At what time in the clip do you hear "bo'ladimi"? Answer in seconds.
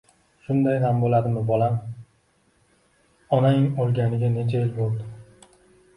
1.05-1.43